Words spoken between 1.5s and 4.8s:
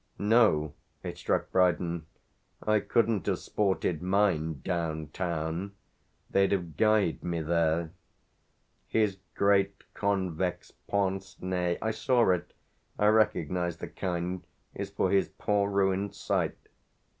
Brydon; "I couldn't have sported mine